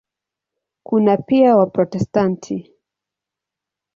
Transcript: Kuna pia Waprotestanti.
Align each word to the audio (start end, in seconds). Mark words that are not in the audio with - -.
Kuna 0.83 1.17
pia 1.17 1.57
Waprotestanti. 1.57 2.71